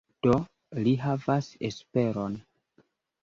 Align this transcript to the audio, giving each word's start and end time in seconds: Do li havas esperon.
Do 0.27 0.31
li 0.85 0.93
havas 1.01 1.49
esperon. 1.69 2.39